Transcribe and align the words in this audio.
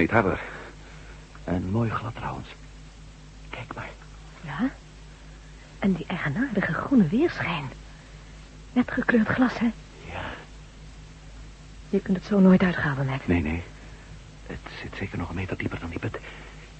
Niet 0.00 0.10
harder. 0.10 0.40
En 1.44 1.70
mooi 1.70 1.90
glad 1.90 2.14
trouwens. 2.14 2.48
Kijk 3.50 3.74
maar. 3.74 3.88
Ja? 4.40 4.70
En 5.78 5.92
die 5.92 6.06
eigenaardige 6.06 6.72
groene 6.72 7.06
weerschijn. 7.08 7.70
Net 8.72 8.90
gekleurd 8.90 9.28
glas, 9.28 9.58
hè? 9.58 9.70
Ja. 10.12 10.22
Je 11.88 12.00
kunt 12.00 12.16
het 12.16 12.26
zo 12.26 12.38
nooit 12.38 12.62
uitgaven, 12.62 13.06
Matt. 13.06 13.26
Nee, 13.26 13.42
nee. 13.42 13.62
Het 14.46 14.58
zit 14.82 14.96
zeker 14.96 15.18
nog 15.18 15.28
een 15.28 15.34
meter 15.34 15.56
dieper 15.56 15.80
dan 15.80 15.90
die 15.90 15.98
put. 15.98 16.18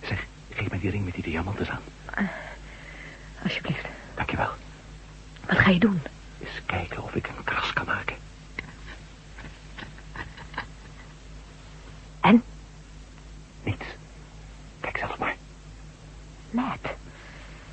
Zeg, 0.05 0.27
geef 0.51 0.71
mij 0.71 0.79
die 0.79 0.91
ring 0.91 1.05
met 1.05 1.15
die 1.15 1.23
diamanten 1.23 1.69
aan. 1.71 1.83
Uh, 2.19 2.29
alsjeblieft. 3.43 3.87
Dankjewel. 4.15 4.51
Wat 5.47 5.59
ga 5.59 5.71
je 5.71 5.79
doen? 5.79 6.03
Eens 6.41 6.63
kijken 6.67 7.03
of 7.03 7.15
ik 7.15 7.29
een 7.29 7.45
kras 7.45 7.73
kan 7.73 7.87
maken. 7.87 8.17
En? 12.21 12.43
Niets. 13.63 13.85
Kijk 14.81 14.97
zelf 14.97 15.19
maar. 15.19 15.35
Matt, 16.51 16.89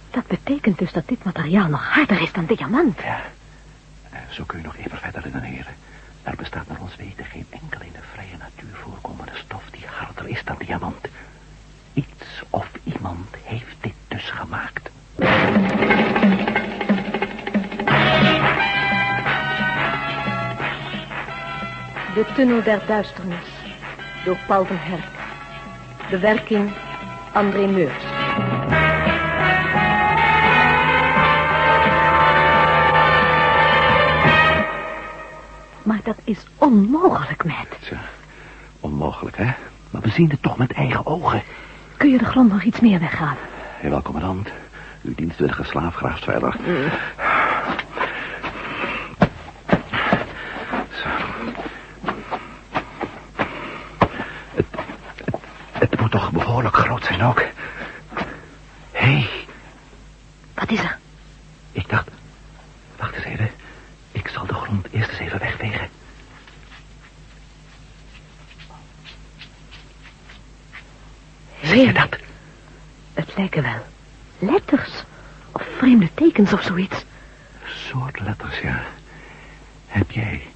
dat 0.09 0.27
betekent 0.27 0.77
dus 0.77 0.91
dat 0.91 1.07
dit 1.07 1.23
materiaal 1.23 1.67
nog 1.67 1.93
harder 1.93 2.21
is 2.21 2.31
dan 2.31 2.45
diamant. 2.45 3.01
Ja. 3.01 3.21
Uh, 4.13 4.19
zo 4.29 4.43
kun 4.43 4.57
je 4.59 4.65
nog 4.65 4.77
even 4.77 4.97
verder 4.97 5.21
redeneren. 5.21 5.73
Er 6.23 6.35
bestaat 6.35 6.67
naar 6.67 6.81
ons 6.81 6.95
weten 6.95 7.25
geen 7.25 7.45
enkel 7.49 7.81
in 7.81 7.91
de 7.91 7.99
vrije 8.13 8.37
natuur 8.37 8.75
voorkomende 8.83 9.31
stof 9.35 9.63
die 9.71 9.85
harder 9.85 10.27
is 10.27 10.43
dan 10.43 10.55
diamant. 10.57 11.07
Iets 11.93 12.43
of 12.49 12.69
iemand 12.83 13.35
heeft 13.43 13.75
dit 13.81 13.93
dus 14.07 14.29
gemaakt. 14.29 14.89
De 22.13 22.25
Tunnel 22.35 22.63
der 22.63 22.81
Duisternis. 22.85 23.47
Door 24.25 24.37
Paul 24.47 24.65
van 24.65 24.77
Herk. 24.79 25.16
Bewerking 26.09 26.71
André 27.33 27.67
Meurs. 27.67 28.03
Maar 35.83 35.99
dat 36.03 36.17
is 36.23 36.45
onmogelijk, 36.57 37.43
Matt. 37.45 37.75
Tja, 37.79 37.99
onmogelijk, 38.79 39.37
hè? 39.37 39.51
Maar 39.91 40.01
we 40.01 40.09
zien 40.09 40.29
het 40.29 40.41
toch 40.41 40.57
met 40.57 40.71
eigen 40.71 41.05
ogen. 41.05 41.43
Kun 41.97 42.09
je 42.09 42.17
de 42.17 42.25
grond 42.25 42.51
nog 42.51 42.63
iets 42.63 42.79
meer 42.79 42.99
weghalen? 42.99 43.37
Jawel, 43.81 44.01
commandant. 44.01 44.49
Uw 45.01 45.15
dienstwillige 45.15 45.63
slaaf. 45.63 46.01
Mm. 46.01 46.89
Zo. 50.91 51.09
Het, 54.55 54.65
het, 55.25 55.35
het 55.71 55.99
moet 55.99 56.11
toch 56.11 56.31
zijn 57.17 57.29
ook. 57.29 57.39
Hé, 58.91 59.05
hey, 59.05 59.29
Wat 60.53 60.71
is 60.71 60.79
er? 60.79 60.97
ik 61.71 61.89
dacht... 61.89 62.09
Wacht 62.97 63.15
eens 63.15 63.25
even. 63.25 63.49
Ik 64.11 64.27
zal 64.27 64.45
de 64.45 64.53
grond 64.53 64.87
eerst 64.91 65.09
eens 65.09 65.19
even 65.19 65.39
wegvegen. 65.39 65.89
Zie 71.63 71.85
je 71.85 71.93
dat? 71.93 72.17
Het 73.13 73.37
lijken 73.37 73.63
wel 73.63 73.85
letters. 74.39 75.03
Of 75.51 75.63
vreemde 75.77 76.09
tekens 76.13 76.53
of 76.53 76.61
zoiets. 76.61 77.05
soort 77.65 78.19
letters, 78.19 78.59
ja. 78.59 78.83
Heb 79.87 80.11
jij... 80.11 80.47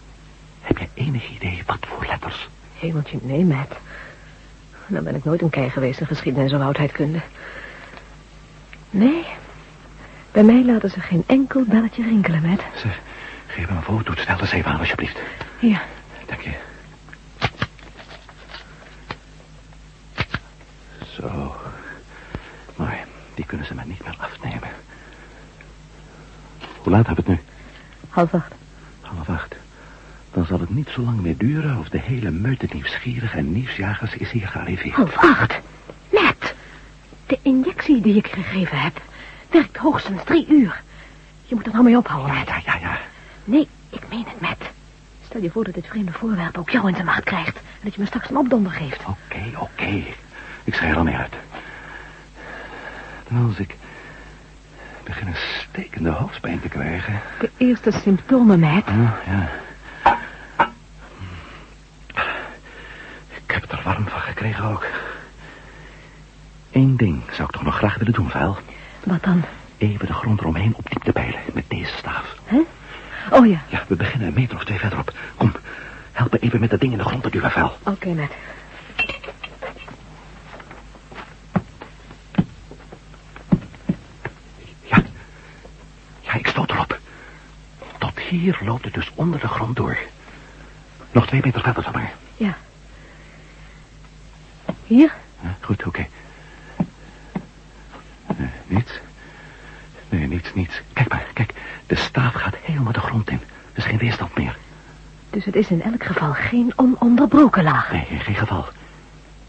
Heb 0.61 0.77
jij 0.77 0.89
enig 0.93 1.29
idee 1.29 1.63
wat 1.65 1.79
voor 1.87 2.05
letters? 2.05 2.47
Hemeltje, 2.79 3.19
nee, 3.21 3.45
Matt. 3.45 3.75
Dan 4.91 5.03
ben 5.03 5.15
ik 5.15 5.23
nooit 5.23 5.41
een 5.41 5.49
kei 5.49 5.69
geweest 5.69 5.99
in 5.99 6.05
geschiedenis 6.07 6.53
of 6.53 6.61
oudheidkunde. 6.61 7.19
Nee, 8.89 9.25
bij 10.31 10.43
mij 10.43 10.65
laten 10.65 10.89
ze 10.89 10.99
geen 10.99 11.23
enkel 11.27 11.63
belletje 11.65 12.03
rinkelen, 12.03 12.41
Matt. 12.41 12.63
Zeg, 12.75 12.99
geef 13.47 13.69
me 13.69 13.75
een. 13.75 14.19
Stel 14.19 14.39
eens 14.39 14.51
even 14.51 14.71
aan, 14.71 14.79
alsjeblieft. 14.79 15.19
Hier, 15.59 15.81
Dank 16.25 16.41
je. 16.41 16.51
Zo. 21.09 21.55
Maar 22.75 23.05
die 23.35 23.45
kunnen 23.45 23.65
ze 23.67 23.73
me 23.75 23.81
niet 23.85 24.03
meer 24.03 24.15
afnemen. 24.19 24.69
Hoe 26.77 26.91
laat 26.91 27.05
hebben 27.07 27.25
we 27.25 27.31
het 27.31 27.39
nu? 27.41 27.47
half 28.09 28.33
acht. 28.33 28.53
Zal 30.51 30.59
het 30.59 30.69
niet 30.69 30.89
zo 30.89 31.01
lang 31.01 31.21
meer 31.21 31.37
duren 31.37 31.77
of 31.77 31.89
de 31.89 31.99
hele 31.99 32.31
meute 32.31 32.67
nieuwsgierige 32.73 33.37
en 33.37 33.51
nieuwsjagers 33.51 34.13
is 34.15 34.31
hier 34.31 34.47
gearriveerd. 34.47 34.95
Half 34.95 35.15
acht? 35.17 35.59
Matt, 36.11 36.53
de 37.25 37.39
injectie 37.41 38.01
die 38.01 38.15
ik 38.15 38.27
gegeven 38.27 38.79
heb 38.79 39.01
werkt 39.49 39.77
hoogstens 39.77 40.23
drie 40.23 40.47
uur. 40.47 40.81
Je 41.45 41.55
moet 41.55 41.65
er 41.65 41.71
nou 41.71 41.83
mee 41.83 41.97
ophouden, 41.97 42.33
Ja, 42.35 42.43
Matt. 42.43 42.49
ja, 42.49 42.73
ja, 42.73 42.79
ja. 42.79 42.99
Nee, 43.43 43.67
ik 43.89 44.01
meen 44.09 44.25
het, 44.27 44.41
Matt. 44.41 44.63
Stel 45.25 45.41
je 45.41 45.51
voor 45.51 45.63
dat 45.63 45.73
dit 45.73 45.87
vreemde 45.87 46.11
voorwerp 46.11 46.57
ook 46.57 46.69
jou 46.69 46.87
in 46.87 46.93
zijn 46.93 47.05
macht 47.05 47.23
krijgt... 47.23 47.55
en 47.57 47.61
dat 47.83 47.93
je 47.95 47.99
me 48.01 48.07
straks 48.07 48.29
een 48.29 48.37
opdonder 48.37 48.71
geeft. 48.71 49.01
Oké, 49.07 49.41
oké. 49.57 50.03
Ik 50.63 50.73
schrijf 50.73 50.91
er 50.91 50.97
al 50.97 51.03
mee 51.03 51.15
uit. 51.15 51.33
Dan 53.27 53.45
als 53.47 53.57
ik 53.57 53.75
begin 55.03 55.27
een 55.27 55.35
stekende 55.69 56.09
hoofdpijn 56.09 56.59
te 56.61 56.69
krijgen. 56.69 57.19
De 57.39 57.49
eerste 57.57 57.91
symptomen, 57.91 58.59
Matt. 58.59 58.87
Ja, 58.87 59.19
ja. 59.25 59.49
Ik 63.45 63.57
heb 63.57 63.61
het 63.61 63.71
er 63.71 63.81
warm 63.83 64.07
van 64.07 64.21
gekregen 64.41 64.69
ook. 64.71 64.85
Eén 66.71 66.97
ding 66.97 67.21
zou 67.31 67.43
ik 67.43 67.51
toch 67.51 67.63
nog 67.63 67.75
graag 67.77 67.95
willen 67.97 68.13
doen, 68.13 68.29
Vuil. 68.29 68.57
Wat 69.03 69.23
dan? 69.23 69.43
Even 69.77 70.05
de 70.05 70.13
grond 70.13 70.39
eromheen 70.39 70.73
op 70.75 70.89
diepte 70.89 71.11
peilen 71.11 71.39
met 71.53 71.63
deze 71.67 71.95
staaf. 71.97 72.35
Hè? 72.45 72.59
Oh 73.31 73.47
ja, 73.47 73.61
Ja, 73.67 73.83
we 73.87 73.95
beginnen 73.95 74.27
een 74.27 74.33
meter 74.33 74.57
of 74.57 74.63
twee 74.63 74.79
verderop. 74.79 75.13
Kom, 75.37 75.51
help 76.11 76.31
me 76.31 76.39
even 76.39 76.59
met 76.59 76.69
dat 76.69 76.79
ding 76.79 76.91
in 76.91 76.97
de 76.97 77.03
grond 77.03 77.23
te 77.23 77.29
duwen, 77.29 77.51
Vuil. 77.51 77.77
oké, 77.83 78.07
Matt. 78.13 78.33
Ja. 84.81 85.03
Ja, 86.21 86.33
ik 86.33 86.47
stoot 86.47 86.69
erop. 86.71 86.99
Tot 87.97 88.19
hier 88.19 88.59
loopt 88.65 88.85
het 88.85 88.93
dus 88.93 89.11
onder 89.15 89.39
de 89.39 89.47
grond 89.47 89.75
door. 89.75 89.97
Nog 91.11 91.27
twee 91.27 91.41
meter 91.43 91.61
verder, 91.61 91.83
zeg 91.83 91.93
maar. 91.93 92.11
Ja. 92.37 92.57
Hier? 94.91 95.13
Ja, 95.41 95.55
goed, 95.61 95.85
oké. 95.85 96.07
Eh, 98.27 98.35
niets. 98.67 98.91
Nee, 100.09 100.27
niets, 100.27 100.53
niets. 100.53 100.81
Kijk 100.93 101.09
maar, 101.09 101.25
kijk. 101.33 101.53
De 101.87 101.95
staaf 101.95 102.33
gaat 102.33 102.55
helemaal 102.61 102.91
de 102.91 102.99
grond 102.99 103.29
in. 103.29 103.39
Er 103.71 103.77
is 103.77 103.83
geen 103.83 103.97
weerstand 103.97 104.37
meer. 104.37 104.57
Dus 105.29 105.45
het 105.45 105.55
is 105.55 105.67
in 105.69 105.81
elk 105.81 106.03
geval 106.03 106.33
geen 106.33 106.73
ononderbroken 106.75 107.63
laag. 107.63 107.91
Nee, 107.91 108.05
in 108.09 108.19
geen 108.19 108.35
geval. 108.35 108.65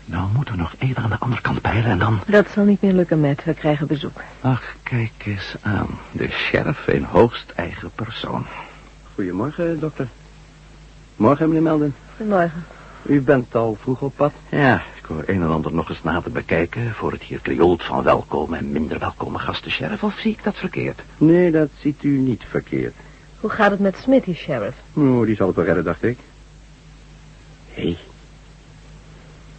Nou 0.04 0.28
moeten 0.34 0.54
we 0.54 0.60
nog 0.60 0.74
even 0.78 1.02
aan 1.02 1.10
de 1.10 1.18
andere 1.18 1.40
kant 1.40 1.60
peilen 1.60 1.90
en 1.90 1.98
dan... 1.98 2.20
Dat 2.26 2.50
zal 2.50 2.64
niet 2.64 2.82
meer 2.82 2.92
lukken, 2.92 3.20
Matt. 3.20 3.44
We 3.44 3.54
krijgen 3.54 3.86
bezoek. 3.86 4.20
Ach, 4.40 4.62
kijk 4.82 5.12
eens 5.24 5.54
aan. 5.60 5.88
De 6.10 6.28
sheriff 6.30 6.86
in 6.86 7.04
hoogst 7.04 7.52
eigen 7.56 7.90
persoon. 7.94 8.46
Goedemorgen, 9.14 9.80
dokter. 9.80 10.08
Morgen, 11.16 11.46
meneer 11.46 11.62
Melden. 11.62 11.94
Goedemorgen. 12.16 12.64
U 13.02 13.20
bent 13.20 13.54
al 13.54 13.78
vroeg 13.80 14.00
op 14.00 14.16
pad. 14.16 14.32
Ja, 14.48 14.82
ik 15.02 15.08
hoor 15.08 15.22
een 15.26 15.42
en 15.42 15.50
ander 15.50 15.72
nog 15.72 15.88
eens 15.88 16.02
nader 16.02 16.32
bekijken... 16.32 16.94
voor 16.94 17.12
het 17.12 17.22
hier 17.22 17.40
krioelt 17.40 17.82
van 17.84 18.02
welkome 18.02 18.56
en 18.56 18.72
minder 18.72 18.98
welkome 18.98 19.38
gasten, 19.38 19.70
sheriff. 19.70 20.02
Of 20.02 20.18
zie 20.18 20.32
ik 20.32 20.44
dat 20.44 20.56
verkeerd? 20.56 21.02
Nee, 21.16 21.50
dat 21.50 21.68
ziet 21.80 22.02
u 22.02 22.18
niet 22.18 22.42
verkeerd. 22.48 22.94
Hoe 23.40 23.50
gaat 23.50 23.70
het 23.70 23.80
met 23.80 23.96
Smithy, 23.96 24.34
sheriff? 24.34 24.76
Oh, 24.92 25.26
die 25.26 25.36
zal 25.36 25.46
het 25.46 25.56
wel 25.56 25.64
redden, 25.64 25.84
dacht 25.84 26.02
ik. 26.02 26.18
Hé, 27.72 27.82
hey, 27.82 27.98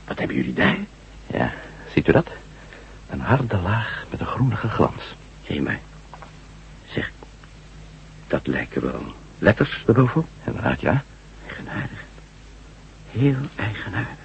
wat 0.07 0.19
hebben 0.19 0.35
jullie 0.35 0.53
daar? 0.53 0.77
Ja, 1.27 1.53
ziet 1.93 2.07
u 2.07 2.11
dat? 2.11 2.27
Een 3.09 3.21
harde 3.21 3.57
laag 3.57 4.05
met 4.09 4.19
een 4.19 4.25
groenige 4.25 4.69
glans. 4.69 5.15
Hé, 5.43 5.59
maar. 5.59 5.79
Zeg, 6.85 7.11
dat 8.27 8.47
lijken 8.47 8.81
wel 8.81 9.03
letters 9.39 9.83
erbovenop. 9.87 10.27
Inderdaad, 10.45 10.81
ja. 10.81 11.03
Eigenaardig. 11.47 12.03
Heel 13.11 13.35
eigenaardig. 13.55 14.22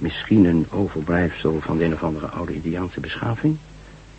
Misschien 0.00 0.44
een 0.44 0.66
overblijfsel 0.70 1.60
van 1.60 1.78
de 1.78 1.84
een 1.84 1.92
of 1.92 2.02
andere 2.02 2.26
oude 2.26 2.54
Indiaanse 2.54 3.00
beschaving. 3.00 3.56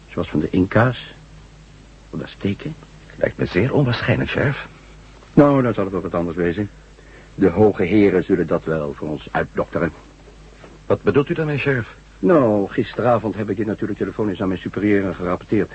Zoals 0.09 0.29
van 0.29 0.39
de 0.39 0.49
Inca's. 0.49 1.13
Of 2.09 2.19
de 2.19 2.25
Azteken. 2.25 2.75
Lijkt 3.15 3.37
me 3.37 3.45
zeer 3.45 3.73
onwaarschijnlijk, 3.73 4.29
sheriff. 4.29 4.67
Nou, 5.33 5.61
dan 5.61 5.73
zal 5.73 5.83
het 5.83 5.93
wel 5.93 6.01
wat 6.01 6.13
anders 6.13 6.37
wezen. 6.37 6.69
De 7.35 7.49
hoge 7.49 7.83
heren 7.83 8.23
zullen 8.23 8.47
dat 8.47 8.63
wel 8.63 8.93
voor 8.93 9.07
ons 9.07 9.27
uitdokteren. 9.31 9.91
Wat 10.85 11.01
bedoelt 11.03 11.29
u 11.29 11.33
daarmee, 11.33 11.57
sheriff? 11.57 11.95
Nou, 12.19 12.69
gisteravond 12.69 13.35
heb 13.35 13.49
ik 13.49 13.57
dit 13.57 13.65
natuurlijk 13.65 13.99
telefonisch 13.99 14.41
aan 14.41 14.47
mijn 14.47 14.59
superieuren 14.59 15.15
gerapporteerd. 15.15 15.71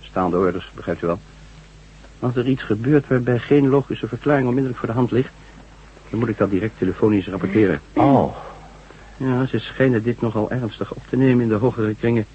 Staande 0.00 0.36
orders, 0.36 0.70
begrijpt 0.74 1.02
u 1.02 1.06
wel. 1.06 1.18
Als 2.18 2.36
er 2.36 2.46
iets 2.46 2.62
gebeurt 2.62 3.08
waarbij 3.08 3.38
geen 3.38 3.68
logische 3.68 4.08
verklaring 4.08 4.46
onmiddellijk 4.46 4.78
voor 4.78 4.88
de 4.88 4.94
hand 4.94 5.10
ligt... 5.10 5.32
dan 6.10 6.18
moet 6.18 6.28
ik 6.28 6.38
dat 6.38 6.50
direct 6.50 6.78
telefonisch 6.78 7.26
rapporteren. 7.26 7.80
Oh. 7.92 8.47
Ja, 9.18 9.46
ze 9.46 9.58
schijnen 9.58 10.02
dit 10.02 10.20
nogal 10.20 10.50
ernstig 10.50 10.94
op 10.94 11.02
te 11.08 11.16
nemen 11.16 11.42
in 11.42 11.48
de 11.48 11.54
hogere 11.54 11.94
kringen. 11.94 12.26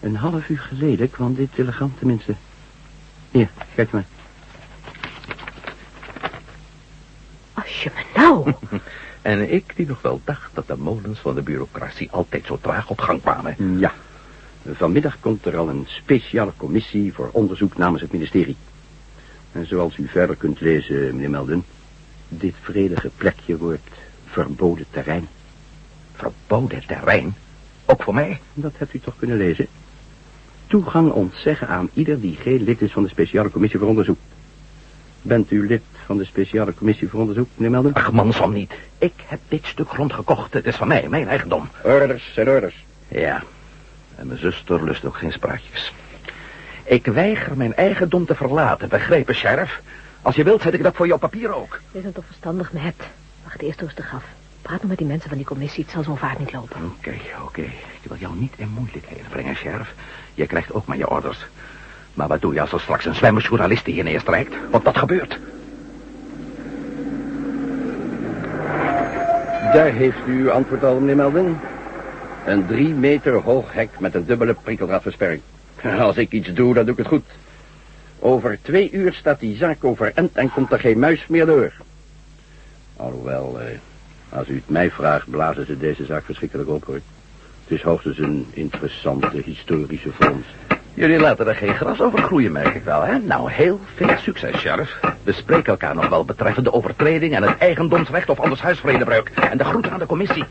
Een 0.00 0.16
half 0.16 0.48
uur 0.48 0.58
geleden 0.58 1.10
kwam 1.10 1.34
dit 1.34 1.54
telegram 1.54 1.94
tenminste. 1.98 2.34
Hier, 3.30 3.50
kijk 3.74 3.90
maar. 3.90 4.04
Als 7.52 7.82
je 7.82 7.90
me 7.94 8.20
nou... 8.20 8.52
En 9.22 9.52
ik 9.52 9.72
die 9.76 9.86
nog 9.86 10.02
wel 10.02 10.20
dacht 10.24 10.54
dat 10.54 10.66
de 10.66 10.76
molens 10.76 11.18
van 11.18 11.34
de 11.34 11.42
bureaucratie 11.42 12.10
altijd 12.10 12.46
zo 12.46 12.58
traag 12.60 12.90
op 12.90 13.00
gang 13.00 13.20
kwamen. 13.20 13.78
Ja. 13.78 13.92
Vanmiddag 14.72 15.20
komt 15.20 15.46
er 15.46 15.56
al 15.56 15.68
een 15.68 15.84
speciale 15.88 16.52
commissie 16.56 17.12
voor 17.12 17.28
onderzoek 17.32 17.76
namens 17.76 18.02
het 18.02 18.12
ministerie. 18.12 18.56
En 19.52 19.66
zoals 19.66 19.96
u 19.96 20.08
verder 20.08 20.36
kunt 20.36 20.60
lezen, 20.60 21.14
meneer 21.14 21.30
Melden... 21.30 21.64
dit 22.28 22.54
vredige 22.60 23.10
plekje 23.16 23.56
wordt 23.56 23.88
verboden 24.26 24.86
terrein. 24.90 25.28
Verboden 26.14 26.86
terrein? 26.86 27.34
Ook 27.86 28.02
voor 28.02 28.14
mij? 28.14 28.40
Dat 28.54 28.72
hebt 28.76 28.94
u 28.94 28.98
toch 28.98 29.14
kunnen 29.18 29.36
lezen? 29.36 29.66
Toegang 30.66 31.10
ontzeggen 31.10 31.68
aan 31.68 31.90
ieder 31.92 32.20
die 32.20 32.36
geen 32.36 32.62
lid 32.62 32.80
is 32.80 32.92
van 32.92 33.02
de 33.02 33.08
speciale 33.08 33.50
commissie 33.50 33.78
voor 33.78 33.88
onderzoek. 33.88 34.18
Bent 35.22 35.50
u 35.50 35.66
lid 35.66 35.82
van 36.06 36.18
de 36.18 36.24
speciale 36.24 36.74
commissie 36.74 37.08
voor 37.08 37.20
onderzoek, 37.20 37.48
meneer 37.54 37.70
Melden? 37.70 37.92
Ach, 37.92 38.12
man, 38.12 38.32
van 38.32 38.52
niet. 38.52 38.72
Ik 38.98 39.12
heb 39.26 39.40
dit 39.48 39.66
stuk 39.66 39.88
grond 39.88 40.12
gekocht. 40.12 40.52
Het 40.52 40.66
is 40.66 40.76
van 40.76 40.88
mij, 40.88 41.08
mijn 41.08 41.28
eigendom. 41.28 41.68
Orders 41.82 42.30
zijn 42.34 42.48
orders. 42.48 42.84
Ja, 43.08 43.42
en 44.16 44.26
mijn 44.26 44.38
zuster 44.38 44.84
lust 44.84 45.04
ook 45.04 45.16
geen 45.16 45.32
spraakjes. 45.32 45.92
Ik 46.84 47.06
weiger 47.06 47.56
mijn 47.56 47.74
eigendom 47.74 48.26
te 48.26 48.34
verlaten, 48.34 48.88
begrepen, 48.88 49.34
sheriff? 49.34 49.80
Als 50.22 50.34
je 50.34 50.44
wilt, 50.44 50.62
zet 50.62 50.74
ik 50.74 50.82
dat 50.82 50.94
voor 50.94 51.06
je 51.06 51.14
op 51.14 51.20
papier 51.20 51.54
ook. 51.54 51.80
Is 51.92 52.04
het 52.04 52.14
toch 52.14 52.26
verstandig, 52.26 52.72
Matt? 52.72 53.02
Wacht 53.44 53.60
eerst 53.60 53.80
rustig 53.80 54.14
af. 54.14 54.24
Praat 54.62 54.80
nog 54.80 54.88
met 54.88 54.98
die 54.98 55.06
mensen 55.06 55.28
van 55.28 55.38
die 55.38 55.46
commissie. 55.46 55.82
Het 55.82 55.92
zal 55.92 56.02
zo'n 56.02 56.18
vaart 56.18 56.38
niet 56.38 56.52
lopen. 56.52 56.76
Oké, 56.98 57.14
oké. 57.44 57.62
Ik 58.00 58.08
wil 58.08 58.16
jou 58.16 58.36
niet 58.36 58.52
in 58.56 58.68
moeilijkheden 58.68 59.26
brengen, 59.30 59.56
sheriff. 59.56 59.94
Je 60.34 60.46
krijgt 60.46 60.72
ook 60.72 60.86
maar 60.86 60.96
je 60.96 61.10
orders. 61.10 61.46
Maar 62.14 62.28
wat 62.28 62.40
doe 62.40 62.54
je 62.54 62.60
als 62.60 62.72
er 62.72 62.80
straks 62.80 63.04
een 63.04 63.14
zwemmersjournalist 63.14 63.86
hier 63.86 64.04
neerstrijkt? 64.04 64.54
Want 64.70 64.84
dat 64.84 64.98
gebeurt. 64.98 65.38
Daar 69.72 69.92
heeft 69.92 70.16
u 70.26 70.42
uw 70.42 70.50
antwoord 70.50 70.84
al, 70.84 70.98
meneer 70.98 71.16
Melden. 71.16 71.60
Een 72.44 72.66
drie 72.66 72.94
meter 72.94 73.34
hoog 73.34 73.72
hek 73.72 73.90
met 73.98 74.14
een 74.14 74.24
dubbele 74.24 74.54
prikkeldraadversperring. 74.54 75.42
Als 75.98 76.16
ik 76.16 76.32
iets 76.32 76.52
doe, 76.52 76.74
dan 76.74 76.84
doe 76.84 76.92
ik 76.92 76.98
het 76.98 77.08
goed. 77.08 77.24
Over 78.18 78.58
twee 78.62 78.90
uur 78.90 79.12
staat 79.12 79.40
die 79.40 79.56
zaak 79.56 79.84
overend 79.84 80.36
en 80.36 80.52
komt 80.52 80.72
er 80.72 80.80
geen 80.80 80.98
muis 80.98 81.26
meer 81.26 81.46
door. 81.46 81.72
Alhoewel, 82.96 83.60
eh, 83.60 83.66
als 84.32 84.48
u 84.48 84.54
het 84.54 84.68
mij 84.68 84.90
vraagt, 84.90 85.30
blazen 85.30 85.66
ze 85.66 85.78
deze 85.78 86.04
zaak 86.04 86.24
verschrikkelijk 86.24 86.68
op, 86.68 86.84
hoor. 86.84 86.94
Het 86.94 87.78
is 87.78 87.82
hoogstens 87.82 88.18
een 88.18 88.46
interessante 88.50 89.42
historische 89.44 90.10
vondst. 90.12 90.50
Jullie 90.94 91.18
laten 91.18 91.48
er 91.48 91.54
geen 91.54 91.74
gras 91.74 92.00
over 92.00 92.18
groeien, 92.18 92.52
merk 92.52 92.74
ik 92.74 92.84
wel, 92.84 93.02
hè? 93.02 93.18
Nou, 93.18 93.50
heel 93.50 93.80
veel 93.94 94.16
succes, 94.18 94.56
sheriff. 94.56 95.00
We 95.22 95.32
spreken 95.32 95.72
elkaar 95.72 95.94
nog 95.94 96.08
wel 96.08 96.24
betreffende 96.24 96.72
overtreding 96.72 97.34
en 97.34 97.42
het 97.42 97.58
eigendomsrecht 97.58 98.28
of 98.28 98.40
anders 98.40 98.60
huisvredebreuk. 98.60 99.28
En 99.50 99.58
de 99.58 99.64
groeten 99.64 99.92
aan 99.92 99.98
de 99.98 100.06
commissie. 100.06 100.44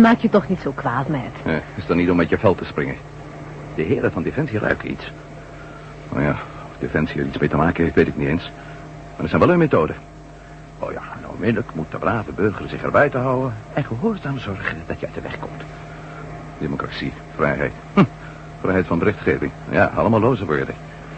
Maak 0.00 0.18
je 0.18 0.28
toch 0.28 0.48
niet 0.48 0.60
zo 0.60 0.72
kwaad, 0.74 1.08
Matt. 1.08 1.36
Eh, 1.44 1.54
is 1.74 1.86
dan 1.86 1.96
niet 1.96 2.10
om 2.10 2.16
met 2.16 2.28
je 2.28 2.38
veld 2.38 2.58
te 2.58 2.64
springen. 2.64 2.96
De 3.74 3.82
heren 3.82 4.12
van 4.12 4.22
Defensie 4.22 4.58
ruiken 4.58 4.90
iets. 4.90 5.12
Nou 6.12 6.22
ja, 6.22 6.30
of 6.70 6.78
Defensie 6.78 7.20
er 7.20 7.26
iets 7.26 7.38
mee 7.38 7.48
te 7.48 7.56
maken 7.56 7.84
heeft, 7.84 7.94
weet 7.94 8.06
ik 8.06 8.16
niet 8.16 8.28
eens. 8.28 8.42
Maar 8.42 9.16
dat 9.20 9.28
zijn 9.28 9.40
wel 9.40 9.48
hun 9.50 9.58
methoden. 9.58 9.96
Oh 10.78 10.92
ja, 10.92 11.02
en 11.20 11.28
onmiddellijk 11.28 11.74
moet 11.74 11.90
de 11.90 11.98
brave 11.98 12.32
burger 12.32 12.68
zich 12.68 12.82
er 12.82 12.90
buiten 12.90 13.20
houden... 13.20 13.54
en 13.72 13.84
gehoorzaam 13.84 14.38
zorgen 14.38 14.76
dat 14.86 15.00
je 15.00 15.06
uit 15.06 15.14
de 15.14 15.20
weg 15.20 15.38
komt. 15.38 15.62
Democratie, 16.58 17.12
vrijheid. 17.34 17.72
Hm, 17.94 18.04
vrijheid 18.60 18.86
van 18.86 18.98
berichtgeving. 18.98 19.52
Ja, 19.70 19.92
allemaal 19.94 20.20
loze 20.20 20.46
woorden. 20.46 20.74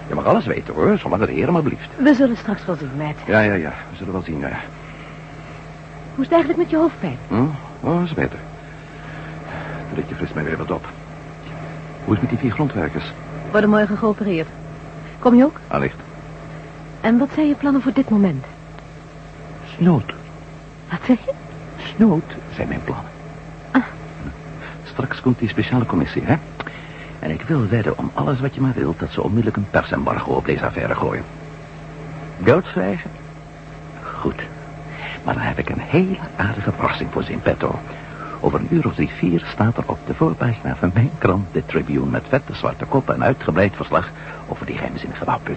Je 0.09 0.15
mag 0.15 0.25
alles 0.25 0.47
weten, 0.47 0.75
hoor, 0.75 0.99
zolang 0.99 1.21
het 1.21 1.31
heren 1.31 1.53
maar 1.53 1.63
blieft. 1.63 1.89
We 1.97 2.15
zullen 2.15 2.37
straks 2.37 2.65
wel 2.65 2.77
zien, 2.77 2.91
Matt. 2.97 3.19
Ja, 3.27 3.41
ja, 3.41 3.55
ja, 3.55 3.73
we 3.91 3.97
zullen 3.97 4.13
wel 4.13 4.23
zien, 4.23 4.39
ja. 4.39 4.61
Hoe 6.15 6.25
is 6.25 6.31
het 6.31 6.33
eigenlijk 6.33 6.59
met 6.59 6.71
je 6.71 6.77
hoofdpijn? 6.77 7.19
Hm? 7.29 7.45
Oh, 7.81 8.03
is 8.05 8.15
beter. 8.15 8.39
Het 9.93 10.01
lichtje 10.01 10.17
frist 10.17 10.35
mij 10.35 10.45
weer 10.45 10.57
wat 10.57 10.71
op. 10.71 10.89
Hoe 12.05 12.15
is 12.15 12.21
het 12.21 12.21
met 12.21 12.31
die 12.31 12.39
vier 12.39 12.51
grondwerkers? 12.51 13.13
Worden 13.51 13.71
morgen 13.71 13.97
geopereerd. 13.97 14.49
Kom 15.19 15.35
je 15.35 15.45
ook? 15.45 15.61
Allicht. 15.69 15.97
En 17.01 17.19
wat 17.19 17.29
zijn 17.35 17.49
je 17.49 17.55
plannen 17.55 17.83
voor 17.83 17.93
dit 17.93 18.11
moment? 18.11 18.45
Snood. 19.77 20.05
Wat 20.91 21.01
zeg 21.07 21.25
je? 21.25 21.33
Snood 21.95 22.23
zijn 22.55 22.69
mijn 22.69 22.85
plannen. 22.85 23.11
Ah. 23.71 23.83
Straks 24.85 25.21
komt 25.21 25.39
die 25.39 25.49
speciale 25.49 25.87
commissie, 25.87 26.23
hè? 26.25 26.37
En 27.19 27.31
ik 27.31 27.43
wil 27.43 27.69
wedden 27.69 27.99
om 27.99 28.11
alles 28.15 28.41
wat 28.41 28.55
je 28.55 28.61
maar 28.61 28.75
wilt... 28.75 28.99
dat 28.99 29.13
ze 29.13 29.23
onmiddellijk 29.23 29.57
een 29.57 29.71
persembargo 29.71 30.33
op 30.33 30.45
deze 30.45 30.67
affaire 30.67 30.95
gooien. 30.95 31.25
Doodzwijgen? 32.39 33.11
Goed. 34.03 34.43
Maar 35.25 35.35
dan 35.35 35.43
heb 35.43 35.59
ik 35.59 35.69
een 35.69 35.81
hele 35.81 36.17
aardige 36.37 36.73
verrassing 36.73 37.13
voor 37.13 37.23
ze 37.23 37.33
in 37.33 37.41
petto. 37.41 37.79
Over 38.45 38.61
een 38.61 38.69
uur 38.71 38.87
of 38.87 38.95
drie, 38.95 39.09
vier 39.19 39.45
staat 39.53 39.77
er 39.77 39.83
op 39.87 39.99
de 40.07 40.15
voorpagina 40.15 40.77
van 40.77 40.91
mijn 40.95 41.11
krant... 41.19 41.47
de 41.53 41.67
Tribune 41.67 42.07
met 42.11 42.23
vette 42.29 42.55
zwarte 42.55 42.85
koppen 42.85 43.15
en 43.15 43.25
uitgebreid 43.25 43.77
verslag... 43.77 44.11
over 44.49 44.67
die 44.67 44.77
geheimzinnige 44.77 45.25
bouwput. 45.25 45.57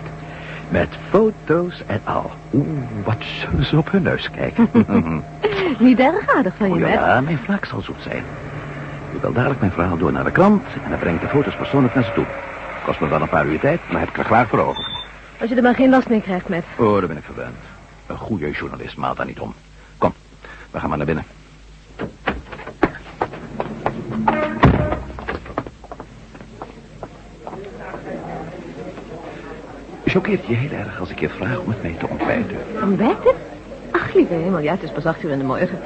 Met 0.70 0.89
foto's 1.10 1.84
en 1.86 2.01
al. 2.04 2.32
Oeh, 2.54 2.68
wat 3.04 3.18
zullen 3.39 3.65
ze 3.65 3.77
op 3.77 3.92
hun 3.92 4.01
neus 4.01 4.30
kijken. 4.32 4.70
Niet 5.80 6.00
erg 6.00 6.36
aardig 6.36 6.54
van 6.58 6.68
je, 6.68 6.74
Oh 6.74 6.80
Matt. 6.82 6.94
ja, 6.94 7.22
mijn 7.22 7.38
vlak 7.44 7.65
zal 7.65 7.82
zoet 7.82 8.01
zijn. 8.01 8.24
Ik 9.13 9.22
bel 9.22 9.34
dadelijk 9.34 9.60
mijn 9.60 9.72
verhaal 9.72 9.98
door 9.98 10.12
naar 10.12 10.24
de 10.24 10.32
krant... 10.32 10.63
en 10.84 10.89
dan 10.89 11.00
breng 11.00 11.15
ik 11.15 11.22
de 11.22 11.27
foto's 11.27 11.56
persoonlijk 11.56 11.96
naar 11.96 12.04
ze 12.04 12.13
toe. 12.13 12.25
Kost 12.86 13.00
me 13.00 13.08
wel 13.08 13.22
een 13.22 13.30
paar 13.30 13.46
uur 13.46 13.60
tijd, 13.60 13.80
maar 13.92 14.00
heb 14.00 14.10
ik 14.10 14.18
er 14.18 14.25
graag 14.25 14.48
voor 14.48 14.60
over. 14.60 14.94
Als 15.39 15.50
je 15.50 15.56
er 15.56 15.63
maar 15.63 15.75
geen 15.75 15.89
last 15.89 16.10
mee 16.10 16.22
krijgt, 16.22 16.50
Matt. 16.50 16.65
Oh, 16.77 16.98
daar 17.00 17.08
ben 17.08 17.18
ik 17.18 17.24
verwend. 17.24 17.56
Een 18.08 18.18
goede 18.18 18.51
journalist 18.51 18.98
maalt 18.98 19.18
daar 19.18 19.25
niet 19.25 19.39
om. 19.39 19.54
Kom, 19.98 20.13
we 20.72 20.80
gaan 20.80 20.89
maar 20.89 20.98
naar 20.98 21.08
binnen. 21.08 21.25
Choqueert 30.15 30.45
je 30.45 30.53
heel 30.53 30.77
erg 30.77 31.00
als 31.00 31.10
ik 31.10 31.19
je 31.19 31.29
vraag 31.29 31.60
om 31.60 31.67
met 31.67 31.81
mij 31.81 31.95
te 32.00 32.07
ontbijten? 32.07 32.57
Ontbijten? 32.84 33.34
Ach, 33.91 34.13
lieve 34.13 34.34
hemel, 34.34 34.60
ja, 34.60 34.72
het 34.72 34.84
is 34.84 34.91
pas 34.91 35.05
acht 35.05 35.24
uur 35.24 35.31
in 35.31 35.38
de 35.38 35.43
morgen. 35.43 35.79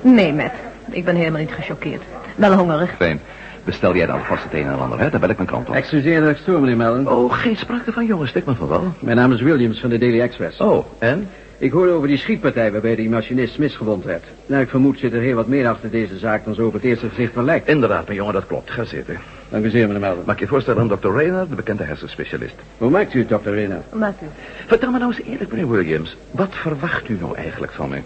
Nee, 0.00 0.32
Matt. 0.32 0.54
Ik 0.90 1.04
ben 1.04 1.16
helemaal 1.16 1.40
niet 1.40 1.52
gechoqueerd. 1.52 2.02
Wel 2.36 2.52
hongerig. 2.52 2.94
Fijn. 2.96 3.20
Bestel 3.64 3.96
jij 3.96 4.06
dan 4.06 4.18
alvast 4.18 4.42
het 4.42 4.52
een 4.54 4.66
en 4.66 4.78
ander, 4.78 4.98
hè? 4.98 5.10
Dan 5.10 5.20
bel 5.20 5.28
ik 5.28 5.36
mijn 5.36 5.48
krant 5.48 5.68
op. 5.68 5.74
Excuseer 5.74 6.20
dat 6.20 6.30
ik 6.30 6.36
stoor, 6.36 6.60
meneer 6.60 6.76
Mellon. 6.76 7.08
Oh, 7.08 7.32
geen 7.32 7.56
sprake 7.56 7.92
van 7.92 8.06
jongens, 8.06 8.30
stik 8.30 8.44
me 8.44 8.54
van 8.54 8.68
wel. 8.68 8.92
Mijn 8.98 9.16
naam 9.16 9.32
is 9.32 9.40
Williams 9.40 9.80
van 9.80 9.90
de 9.90 9.98
Daily 9.98 10.20
Express. 10.20 10.60
Oh, 10.60 10.86
en? 10.98 11.28
Ik 11.60 11.72
hoorde 11.72 11.92
over 11.92 12.08
die 12.08 12.16
schietpartij 12.16 12.72
waarbij 12.72 12.94
die 12.94 13.08
machinist 13.08 13.54
Smith 13.54 13.72
gewond 13.72 14.04
werd. 14.04 14.24
Nou, 14.46 14.62
ik 14.62 14.68
vermoed 14.68 14.98
zit 14.98 15.12
er 15.12 15.20
heel 15.20 15.34
wat 15.34 15.46
meer 15.46 15.68
achter 15.68 15.90
deze 15.90 16.18
zaak 16.18 16.44
dan 16.44 16.54
zo 16.54 16.66
op 16.66 16.72
het 16.72 16.82
eerste 16.82 17.08
gezicht 17.08 17.32
van 17.32 17.44
lijkt. 17.44 17.68
Inderdaad, 17.68 18.04
mijn 18.04 18.16
jongen, 18.16 18.34
dat 18.34 18.46
klopt. 18.46 18.70
Ga 18.70 18.84
zitten. 18.84 19.18
Dank 19.48 19.64
u 19.64 19.70
zeer, 19.70 19.86
meneer 19.86 20.00
Mellon. 20.00 20.22
Mag 20.26 20.34
ik 20.34 20.40
je 20.40 20.46
voorstellen 20.46 20.80
aan 20.80 20.88
dokter 20.88 21.12
Rayner, 21.12 21.48
de 21.48 21.54
bekende 21.54 21.82
hersenspecialist. 21.82 22.54
Hoe 22.78 22.90
maakt 22.90 23.14
u 23.14 23.18
het, 23.18 23.28
dokter 23.28 23.54
Rena? 23.54 23.82
Maakt 23.92 24.22
u. 24.22 24.26
Vertel 24.66 24.90
me 24.90 24.98
nou 24.98 25.12
eens 25.16 25.26
eerlijk, 25.26 25.50
meneer 25.50 25.70
Williams. 25.70 26.16
Wat 26.30 26.54
verwacht 26.54 27.08
u 27.08 27.16
nou 27.20 27.36
eigenlijk 27.36 27.72
van 27.72 27.88
mij? 27.88 28.02